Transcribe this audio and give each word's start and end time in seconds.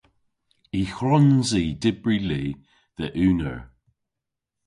Y 0.79 0.81
hwrons 0.93 1.49
i 1.61 1.63
dybri 1.81 2.17
li 2.29 2.43
dhe 2.97 3.07
unn 3.27 3.39
eur. 3.51 3.61